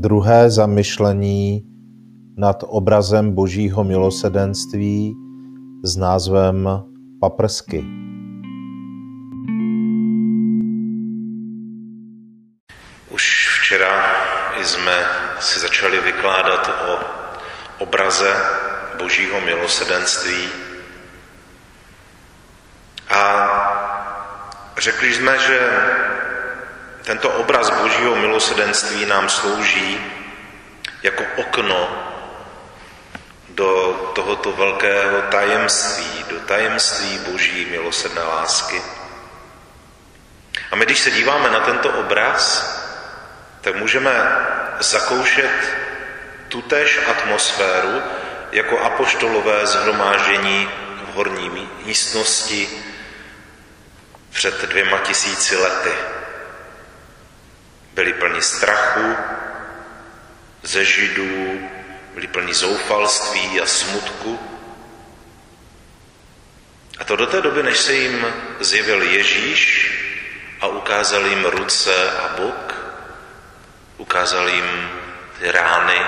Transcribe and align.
druhé 0.00 0.50
zamyšlení 0.50 1.62
nad 2.36 2.64
obrazem 2.66 3.34
Božího 3.34 3.84
milosedenství 3.84 5.14
s 5.82 5.96
názvem 5.96 6.68
Paprsky. 7.20 7.84
Už 13.10 13.48
včera 13.60 14.02
jsme 14.62 14.96
si 15.40 15.60
začali 15.60 16.00
vykládat 16.00 16.70
o 16.88 16.98
obraze 17.84 18.32
Božího 18.98 19.40
milosedenství 19.40 20.48
a 23.10 23.48
řekli 24.78 25.14
jsme, 25.14 25.38
že 25.38 25.58
tento 27.10 27.30
obraz 27.42 27.70
Božího 27.70 28.16
milosedenství 28.16 29.06
nám 29.06 29.28
slouží 29.28 29.98
jako 31.02 31.24
okno 31.36 32.06
do 33.48 33.94
tohoto 34.14 34.52
velkého 34.52 35.22
tajemství, 35.22 36.24
do 36.30 36.40
tajemství 36.40 37.18
Boží 37.18 37.66
milosedné 37.70 38.22
lásky. 38.22 38.82
A 40.70 40.76
my, 40.76 40.84
když 40.84 40.98
se 40.98 41.10
díváme 41.10 41.50
na 41.50 41.60
tento 41.60 41.90
obraz, 41.90 42.42
tak 43.60 43.76
můžeme 43.76 44.12
zakoušet 44.80 45.74
tutéž 46.48 47.00
atmosféru 47.10 48.02
jako 48.52 48.78
apoštolové 48.78 49.66
zhromáždění 49.66 50.68
v 51.10 51.14
horní 51.14 51.68
místnosti 51.84 52.68
před 54.30 54.64
dvěma 54.64 54.98
tisíci 54.98 55.56
lety. 55.56 56.19
Byli 57.94 58.12
plni 58.12 58.42
strachu 58.42 59.16
ze 60.62 60.84
židů, 60.84 61.68
byli 62.14 62.26
plni 62.26 62.54
zoufalství 62.54 63.60
a 63.60 63.66
smutku. 63.66 64.40
A 66.98 67.04
to 67.04 67.16
do 67.16 67.26
té 67.26 67.40
doby, 67.40 67.62
než 67.62 67.78
se 67.78 67.92
jim 67.92 68.26
zjevil 68.60 69.02
Ježíš 69.02 69.92
a 70.60 70.66
ukázal 70.66 71.26
jim 71.26 71.44
ruce 71.44 72.10
a 72.18 72.28
bok, 72.36 72.74
ukázal 73.96 74.48
jim 74.48 74.90
ty 75.38 75.50
rány, 75.50 76.00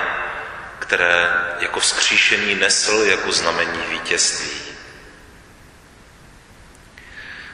které 0.79 1.27
jako 1.59 1.79
vzkříšení 1.79 2.55
nesl 2.55 3.03
jako 3.05 3.31
znamení 3.31 3.83
vítězství. 3.89 4.61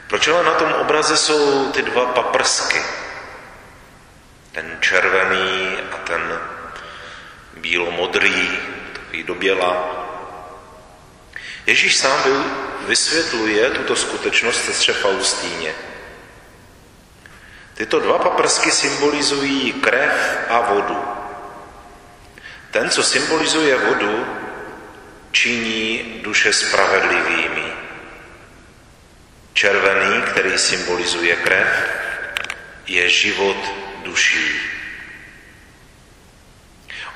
Proč 0.08 0.28
ale 0.28 0.44
na 0.44 0.54
tom 0.54 0.74
obraze 0.74 1.18
jsou 1.18 1.72
ty 1.72 1.82
dva 1.82 2.06
paprsky? 2.06 2.82
Ten 4.52 4.78
červený 4.82 5.78
a 5.92 5.98
ten 5.98 6.40
bílomodrý, 7.58 8.50
takový 8.94 9.24
do 9.24 9.36
běla. 9.36 10.06
Ježíš 11.66 11.98
sám 11.98 12.46
vysvětluje 12.88 13.70
tuto 13.70 13.96
skutečnost 13.96 14.66
sestře 14.66 14.94
Faustíně. 14.94 15.74
Tyto 17.74 18.00
dva 18.00 18.18
paprsky 18.18 18.72
symbolizují 18.72 19.74
krev 19.74 20.40
a 20.50 20.62
vodu. 20.62 21.04
Ten, 22.72 22.90
co 22.90 23.04
symbolizuje 23.04 23.78
vodu, 23.78 24.26
činí 25.32 26.20
duše 26.24 26.54
spravedlivými. 26.54 27.74
Červený, 29.54 30.22
který 30.22 30.58
symbolizuje 30.58 31.36
krev, 31.36 31.68
je 32.88 33.10
život 33.10 33.89
duší. 34.10 34.60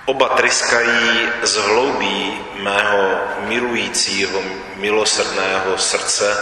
Oba 0.05 0.29
tryskají 0.29 1.29
z 1.41 1.55
hloubí 1.55 2.41
mého 2.53 3.21
milujícího, 3.39 4.41
milosrdného 4.75 5.77
srdce, 5.77 6.37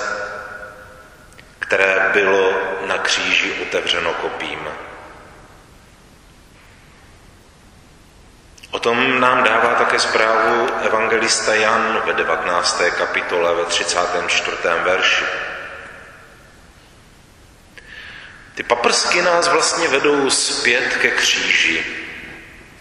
které 1.60 2.10
bylo 2.14 2.54
na 2.88 2.98
kříži 2.98 3.54
otevřeno 3.62 4.14
kopím. 4.14 4.60
O 8.72 8.80
tom 8.80 9.20
nám 9.20 9.44
dává 9.44 9.76
také 9.76 10.00
zprávu 10.00 10.68
evangelista 10.82 11.56
Jan 11.56 12.02
ve 12.06 12.14
19. 12.14 12.82
kapitole 12.98 13.56
ve 13.56 13.66
34. 13.66 14.58
verši. 14.84 15.51
Ty 18.62 18.68
paprsky 18.68 19.22
nás 19.22 19.48
vlastně 19.48 19.88
vedou 19.88 20.30
zpět 20.30 20.98
ke 21.02 21.12
kříži 21.12 21.86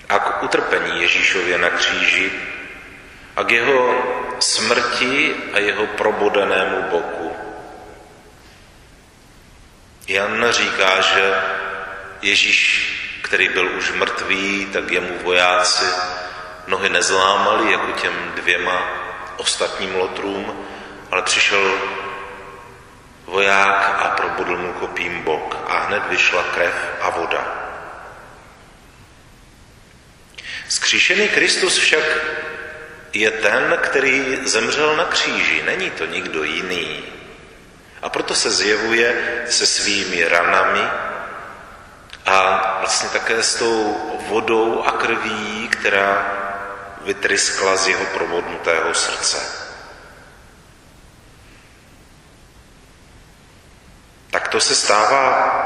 a 0.08 0.18
k 0.18 0.42
utrpení 0.42 1.02
Ježíšově 1.02 1.58
na 1.58 1.70
kříži 1.70 2.32
a 3.36 3.44
k 3.44 3.50
jeho 3.50 3.94
smrti 4.41 5.34
a 5.52 5.58
jeho 5.58 5.86
probodenému 5.86 6.82
boku. 6.91 7.32
Jan 10.08 10.46
říká, 10.50 11.00
že 11.00 11.34
Ježíš, 12.22 12.92
který 13.22 13.48
byl 13.48 13.66
už 13.78 13.92
mrtvý, 13.92 14.66
tak 14.72 14.91
jemu 14.91 15.18
vojáci 15.22 15.84
nohy 16.66 16.88
nezlámali 16.88 17.72
jako 17.72 17.92
těm 17.92 18.32
dvěma 18.34 18.82
ostatním 19.36 19.94
lotrům, 19.94 20.66
ale 21.10 21.22
přišel 21.22 21.72
voják 23.30 24.02
a 24.02 24.08
probudl 24.08 24.56
mu 24.56 24.72
kopím 24.72 25.22
bok 25.22 25.56
a 25.68 25.78
hned 25.78 26.02
vyšla 26.10 26.42
krev 26.42 26.74
a 27.00 27.10
voda. 27.10 27.44
Skříšený 30.68 31.28
Kristus 31.28 31.78
však 31.78 32.04
je 33.12 33.30
ten, 33.30 33.78
který 33.82 34.38
zemřel 34.44 34.96
na 34.96 35.04
kříži, 35.04 35.62
není 35.62 35.91
to 35.91 36.06
nikdo 36.06 36.44
jiný. 36.44 37.02
A 38.02 38.08
proto 38.08 38.34
se 38.34 38.50
zjevuje 38.50 39.42
se 39.48 39.66
svými 39.66 40.28
ranami 40.28 40.82
a 42.26 42.76
vlastně 42.80 43.08
také 43.08 43.42
s 43.42 43.54
tou 43.54 43.97
vodou 44.28 44.82
a 44.82 44.92
krví, 44.92 45.68
která 45.68 46.36
vytryskla 47.00 47.76
z 47.76 47.88
jeho 47.88 48.04
provodnutého 48.04 48.94
srdce. 48.94 49.69
To 54.50 54.61
se 54.61 54.75
stává 54.75 55.61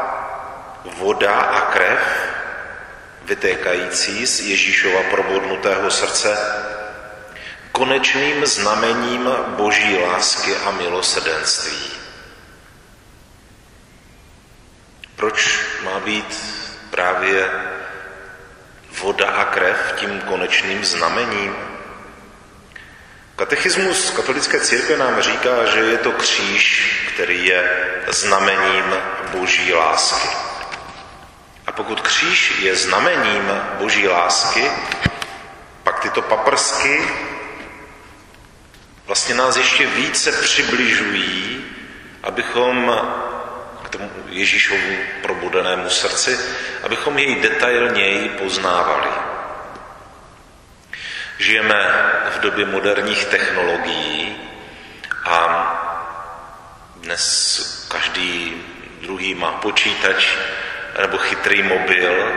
voda 0.85 1.41
a 1.41 1.61
krev, 1.61 2.01
vytékající 3.23 4.27
z 4.27 4.41
Ježíšova 4.41 5.03
probodnutého 5.11 5.91
srdce, 5.91 6.39
konečným 7.73 8.47
znamením 8.47 9.29
boží 9.47 9.99
lásky 9.99 10.57
a 10.57 10.71
milosrdenství. 10.71 11.91
Proč 15.17 15.61
má 15.85 16.01
být 16.01 16.45
právě 16.91 17.51
voda 19.03 19.31
a 19.31 19.45
krev 19.45 19.95
tím 19.97 20.21
konečným 20.21 20.85
znamením? 20.85 21.74
Katechismus 23.37 24.11
katolické 24.11 24.61
církve 24.61 24.97
nám 24.97 25.23
říká, 25.23 25.65
že 25.65 25.81
je 25.81 25.99
to 25.99 26.13
kříž, 26.13 26.97
který 27.15 27.47
je 27.47 27.71
znamením 28.09 28.85
boží 29.33 29.73
lásky. 29.73 30.29
A 31.67 31.73
pokud 31.73 32.01
kříž 32.01 32.53
je 32.59 32.77
znamením 32.77 33.53
boží 33.79 34.09
lásky, 34.09 34.71
pak 35.83 36.01
tyto 36.01 36.23
paprsky 36.23 37.09
vlastně 39.07 39.35
nás 39.35 39.57
ještě 39.57 39.87
více 39.87 40.33
přibližují, 40.33 41.65
abychom 42.23 43.01
tomu 43.91 44.11
Ježíšovu 44.29 44.97
probudenému 45.23 45.91
srdci, 45.91 46.39
abychom 46.83 47.19
jej 47.19 47.35
detailněji 47.35 48.29
poznávali. 48.29 49.34
Žijeme 51.39 52.11
v 52.31 52.41
době 52.41 52.65
moderních 52.65 53.25
technologií 53.25 54.37
a 55.25 55.41
dnes 56.97 57.87
každý 57.91 58.63
druhý 59.03 59.35
má 59.35 59.53
počítač 59.53 60.37
nebo 61.01 61.19
chytrý 61.19 61.63
mobil 61.63 62.33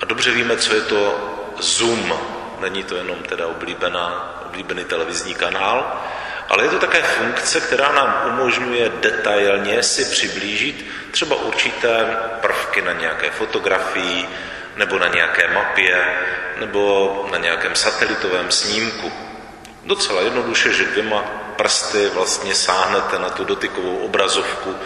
a 0.00 0.04
dobře 0.04 0.30
víme, 0.30 0.56
co 0.56 0.74
je 0.74 0.80
to 0.80 1.30
Zoom. 1.58 2.20
Není 2.60 2.84
to 2.84 2.96
jenom 2.96 3.22
teda 3.22 3.46
oblíbená, 3.46 4.40
oblíbený 4.46 4.84
televizní 4.84 5.34
kanál, 5.34 6.02
ale 6.48 6.64
je 6.64 6.70
to 6.70 6.78
také 6.78 7.02
funkce, 7.02 7.60
která 7.60 7.92
nám 7.92 8.22
umožňuje 8.26 8.92
detailně 9.00 9.82
si 9.82 10.04
přiblížit 10.04 10.86
třeba 11.10 11.36
určité 11.36 12.16
prvky 12.40 12.82
na 12.82 12.92
nějaké 12.92 13.30
fotografii, 13.30 14.28
nebo 14.76 14.98
na 14.98 15.08
nějaké 15.08 15.48
mapě, 15.48 16.04
nebo 16.56 17.28
na 17.30 17.38
nějakém 17.38 17.74
satelitovém 17.76 18.50
snímku. 18.50 19.12
Docela 19.84 20.22
jednoduše, 20.22 20.72
že 20.72 20.84
dvěma 20.84 21.22
prsty 21.56 22.08
vlastně 22.08 22.54
sáhnete 22.54 23.18
na 23.18 23.30
tu 23.30 23.44
dotykovou 23.44 23.96
obrazovku 23.96 24.76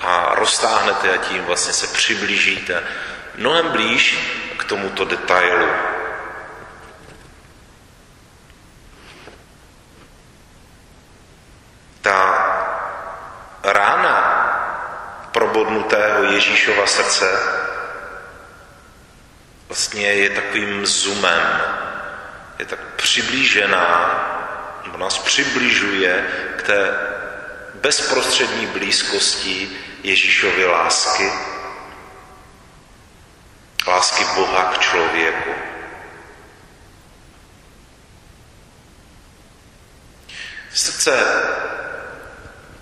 a 0.00 0.34
roztáhnete 0.34 1.12
a 1.12 1.16
tím 1.16 1.44
vlastně 1.44 1.72
se 1.72 1.86
přiblížíte 1.86 2.82
mnohem 3.36 3.68
blíž 3.68 4.18
k 4.58 4.64
tomuto 4.64 5.04
detailu. 5.04 5.68
Ta 12.02 12.46
rána 13.62 14.16
probodnutého 15.32 16.24
Ježíšova 16.24 16.86
srdce 16.86 17.60
vlastně 19.70 20.12
je 20.12 20.30
takovým 20.30 20.86
zoomem, 20.86 21.60
je 22.58 22.64
tak 22.64 22.78
přiblížená, 22.96 23.86
nebo 24.84 24.98
nás 24.98 25.18
přibližuje 25.18 26.26
k 26.56 26.62
té 26.62 26.94
bezprostřední 27.74 28.66
blízkosti 28.66 29.70
Ježíšovy 30.02 30.64
lásky, 30.64 31.32
lásky 33.86 34.24
Boha 34.34 34.64
k 34.64 34.78
člověku. 34.78 35.50
Srdce 40.74 41.24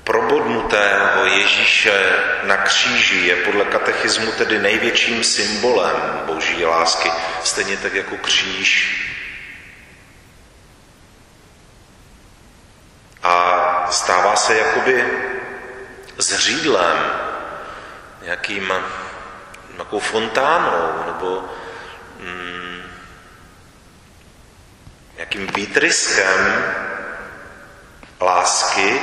probodnutého 0.04 1.07
Ježíše 1.28 2.24
na 2.42 2.56
kříži 2.56 3.16
je 3.16 3.36
podle 3.36 3.64
katechismu 3.64 4.32
tedy 4.32 4.58
největším 4.58 5.24
symbolem 5.24 6.20
boží 6.26 6.64
lásky, 6.64 7.12
stejně 7.44 7.76
tak 7.76 7.94
jako 7.94 8.16
kříž. 8.16 8.94
A 13.22 13.86
stává 13.90 14.36
se 14.36 14.58
jakoby 14.58 15.04
zřídlem, 16.18 17.12
nějakým, 18.22 18.72
nějakou 19.72 19.98
fontánou 19.98 21.04
nebo 21.06 21.44
mm, 22.20 22.82
nějakým 25.16 25.46
výtryskem 25.46 26.64
lásky, 28.20 29.00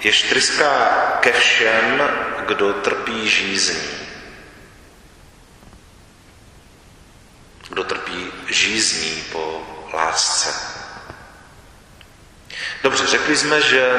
jež 0.00 0.22
tryská 0.22 1.18
ke 1.20 1.32
všem, 1.32 2.08
kdo 2.46 2.72
trpí 2.72 3.28
žízní. 3.28 3.98
Kdo 7.68 7.84
trpí 7.84 8.32
žízní 8.48 9.22
po 9.32 9.62
lásce. 9.92 10.54
Dobře, 12.82 13.06
řekli 13.06 13.36
jsme, 13.36 13.60
že 13.60 13.92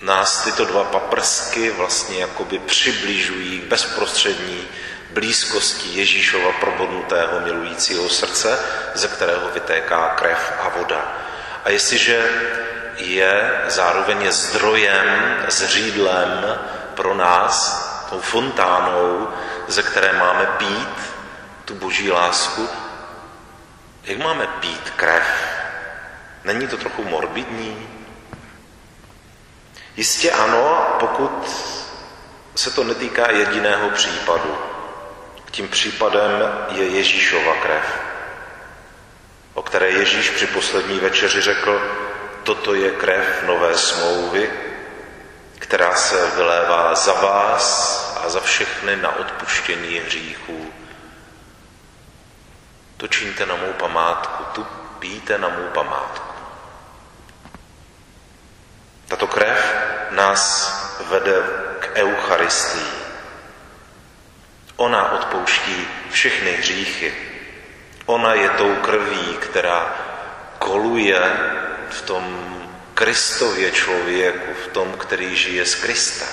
nás 0.00 0.44
tyto 0.44 0.64
dva 0.64 0.84
paprsky 0.84 1.70
vlastně 1.70 2.20
jakoby 2.20 2.58
přibližují 2.58 3.60
k 3.60 3.64
bezprostřední 3.64 4.68
blízkosti 5.10 5.88
Ježíšova 5.88 6.52
probodnutého 6.52 7.40
milujícího 7.40 8.08
srdce, 8.08 8.58
ze 8.94 9.08
kterého 9.08 9.48
vytéká 9.48 10.08
krev 10.08 10.52
a 10.60 10.68
voda. 10.68 11.16
A 11.64 11.70
jestliže 11.70 12.30
je 13.00 13.62
zároveň 13.68 14.32
zdrojem, 14.32 15.36
zřídlem 15.48 16.58
pro 16.94 17.14
nás, 17.14 17.80
tou 18.10 18.20
fontánou, 18.20 19.28
ze 19.68 19.82
které 19.82 20.12
máme 20.12 20.46
pít 20.46 20.88
tu 21.64 21.74
boží 21.74 22.10
lásku, 22.10 22.68
jak 24.04 24.18
máme 24.18 24.46
pít 24.46 24.90
krev? 24.96 25.24
Není 26.44 26.68
to 26.68 26.76
trochu 26.76 27.04
morbidní? 27.04 27.88
Jistě 29.96 30.30
ano, 30.30 30.86
pokud 31.00 31.50
se 32.54 32.70
to 32.70 32.84
netýká 32.84 33.30
jediného 33.30 33.90
případu. 33.90 34.58
Tím 35.50 35.68
případem 35.68 36.30
je 36.70 36.88
Ježíšova 36.88 37.54
krev, 37.54 38.00
o 39.54 39.62
které 39.62 39.90
Ježíš 39.90 40.30
při 40.30 40.46
poslední 40.46 40.98
večeři 40.98 41.40
řekl, 41.40 41.99
toto 42.44 42.74
je 42.74 42.90
krev 42.90 43.42
nové 43.46 43.78
smlouvy, 43.78 44.50
která 45.58 45.94
se 45.94 46.30
vylévá 46.30 46.94
za 46.94 47.12
vás 47.12 47.64
a 48.24 48.28
za 48.28 48.40
všechny 48.40 48.96
na 48.96 49.16
odpuštění 49.16 49.98
hříchů. 49.98 50.72
To 52.96 53.08
čiňte 53.08 53.46
na 53.46 53.56
mou 53.56 53.72
památku, 53.72 54.44
tu 54.52 54.66
píte 54.98 55.38
na 55.38 55.48
mou 55.48 55.68
památku. 55.74 56.34
Tato 59.08 59.26
krev 59.26 59.74
nás 60.10 60.72
vede 61.08 61.42
k 61.80 61.90
Eucharistii. 61.94 62.90
Ona 64.76 65.12
odpouští 65.12 65.88
všechny 66.10 66.52
hříchy. 66.52 67.14
Ona 68.06 68.34
je 68.34 68.48
tou 68.48 68.74
krví, 68.74 69.36
která 69.40 69.94
koluje 70.58 71.20
v 71.90 72.02
tom 72.02 72.24
Kristově 72.94 73.70
člověku, 73.70 74.54
v 74.64 74.66
tom, 74.68 74.92
který 74.92 75.36
žije 75.36 75.66
z 75.66 75.74
Krista. 75.74 76.26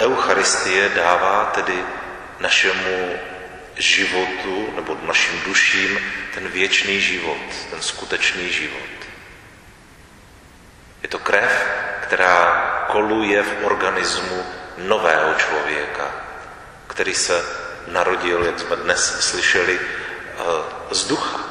Eucharistie 0.00 0.88
dává 0.88 1.44
tedy 1.54 1.84
našemu 2.40 3.18
životu 3.76 4.68
nebo 4.76 4.98
našim 5.02 5.40
duším 5.44 5.98
ten 6.34 6.48
věčný 6.48 7.00
život, 7.00 7.38
ten 7.70 7.82
skutečný 7.82 8.52
život. 8.52 8.94
Je 11.02 11.08
to 11.08 11.18
krev, 11.18 11.66
která 12.02 12.64
koluje 12.90 13.42
v 13.42 13.64
organismu 13.64 14.44
nového 14.78 15.34
člověka, 15.34 16.10
který 16.86 17.14
se 17.14 17.44
narodil, 17.86 18.44
jak 18.44 18.60
jsme 18.60 18.76
dnes 18.76 19.30
slyšeli, 19.30 19.80
eh, 19.80 20.94
z 20.94 21.04
ducha. 21.04 21.43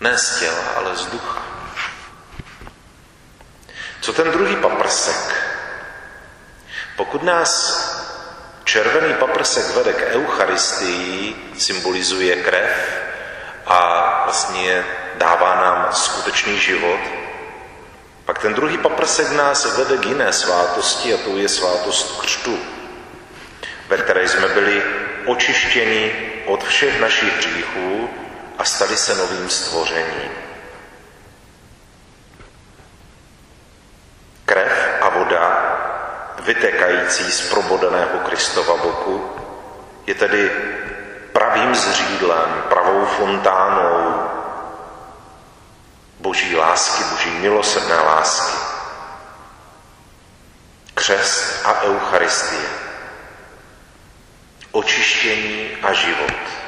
Ne 0.00 0.18
z 0.18 0.38
těla, 0.38 0.64
ale 0.76 0.96
z 0.96 1.06
ducha. 1.06 1.42
Co 4.00 4.12
ten 4.12 4.30
druhý 4.30 4.56
paprsek? 4.56 5.34
Pokud 6.96 7.22
nás 7.22 7.52
červený 8.64 9.14
paprsek 9.14 9.76
vede 9.76 9.92
k 9.92 10.14
Eucharistii, 10.14 11.36
symbolizuje 11.58 12.36
krev 12.36 13.02
a 13.66 14.22
vlastně 14.24 14.84
dává 15.14 15.54
nám 15.54 15.92
skutečný 15.92 16.58
život, 16.58 17.00
pak 18.24 18.38
ten 18.38 18.54
druhý 18.54 18.78
paprsek 18.78 19.30
nás 19.30 19.76
vede 19.76 19.96
k 19.96 20.06
jiné 20.06 20.32
svátosti 20.32 21.14
a 21.14 21.16
to 21.16 21.36
je 21.36 21.48
svátost 21.48 22.20
křtu, 22.20 22.58
ve 23.88 23.96
které 23.96 24.28
jsme 24.28 24.48
byli 24.48 24.82
očištěni 25.26 26.12
od 26.46 26.64
všech 26.64 27.00
našich 27.00 27.36
hříchů 27.36 28.10
a 28.58 28.64
stali 28.64 28.96
se 28.96 29.14
novým 29.14 29.50
stvořením. 29.50 30.30
Krev 34.44 35.02
a 35.02 35.08
voda, 35.08 35.76
vytekající 36.40 37.32
z 37.32 37.50
probodaného 37.50 38.18
Kristova 38.18 38.76
boku, 38.76 39.30
je 40.06 40.14
tedy 40.14 40.50
pravým 41.32 41.74
zřídlem, 41.74 42.62
pravou 42.68 43.06
fontánou 43.06 44.28
boží 46.20 46.56
lásky, 46.56 47.04
boží 47.04 47.30
milosrdné 47.30 47.96
lásky. 47.96 48.56
Křest 50.94 51.66
a 51.66 51.82
Eucharistie. 51.82 52.68
Očištění 54.72 55.68
a 55.82 55.92
život. 55.92 56.65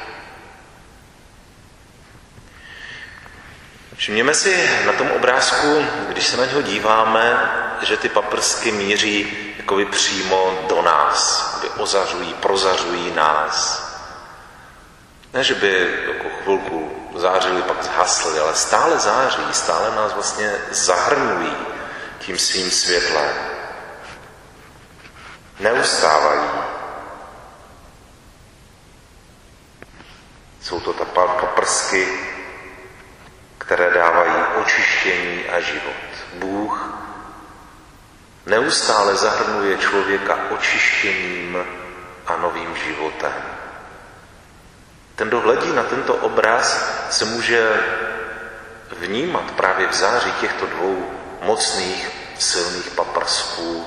Všimněme 3.99 4.35
si 4.35 4.71
na 4.87 4.93
tom 4.93 5.11
obrázku, 5.11 5.85
když 6.09 6.27
se 6.27 6.37
na 6.37 6.45
něho 6.45 6.63
díváme, 6.63 7.51
že 7.83 7.97
ty 7.97 8.09
paprsky 8.09 8.73
míří 8.73 9.37
jakoby 9.57 9.87
přímo 9.87 10.67
do 10.69 10.83
nás, 10.83 11.51
aby 11.57 11.69
ozařují, 11.69 12.35
prozařují 12.35 13.15
nás. 13.15 13.89
Ne, 15.33 15.45
že 15.45 15.55
by 15.55 15.95
jako 16.07 16.29
chvilku 16.43 17.11
zářili, 17.17 17.63
pak 17.63 17.83
zhasli, 17.83 18.39
ale 18.39 18.55
stále 18.55 18.99
září, 18.99 19.43
stále 19.53 19.97
nás 19.97 20.13
vlastně 20.13 20.53
zahrnují 20.71 21.57
tím 22.19 22.39
svým 22.39 22.71
světlem. 22.71 23.35
Neustávají. 25.61 26.51
Jsou 30.61 30.81
to 30.81 30.93
ta 30.93 31.05
paprsky, 31.05 32.09
které 33.69 33.91
dávají 33.91 34.33
očištění 34.63 35.45
a 35.49 35.58
život. 35.69 36.03
Bůh 36.35 36.89
neustále 38.47 39.17
zahrnuje 39.17 39.79
člověka 39.79 40.39
očištěním 40.51 41.59
a 42.27 42.37
novým 42.37 42.77
životem. 42.77 43.33
Ten, 45.17 45.29
kdo 45.29 45.41
hledí 45.41 45.73
na 45.73 45.83
tento 45.83 46.15
obraz, 46.15 46.85
se 47.11 47.25
může 47.25 47.83
vnímat 48.93 49.51
právě 49.51 49.89
v 49.89 49.95
září 49.95 50.33
těchto 50.33 50.67
dvou 50.67 51.11
mocných, 51.43 52.11
silných 52.39 52.91
paprsků 52.91 53.87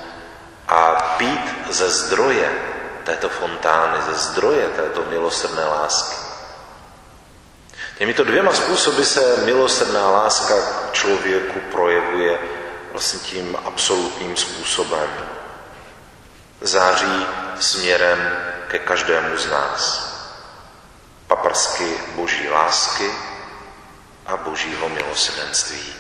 a 0.68 0.92
pít 1.18 1.56
ze 1.70 1.90
zdroje 1.90 2.52
této 3.04 3.30
fontány, 3.30 4.02
ze 4.02 4.14
zdroje 4.14 4.68
této 4.68 5.06
milosrdné 5.10 5.66
lásky. 5.66 6.21
Těmito 8.01 8.24
dvěma 8.24 8.53
způsoby 8.53 9.01
se 9.03 9.46
milosrdná 9.46 10.12
láska 10.12 10.53
k 10.55 10.93
člověku 10.93 11.60
projevuje 11.60 12.39
vlastně 12.91 13.20
tím 13.20 13.58
absolutním 13.65 14.38
způsobem. 14.38 15.10
Září 16.62 17.25
směrem 17.60 18.38
ke 18.67 18.79
každému 18.79 19.38
z 19.38 19.50
nás. 19.50 20.12
Paprsky 21.27 21.98
boží 22.15 22.50
lásky 22.50 23.12
a 24.25 24.38
božího 24.38 24.89
milosrdenství. 24.89 25.93